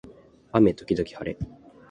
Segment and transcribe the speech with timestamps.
[0.53, 1.37] 雨時々はれ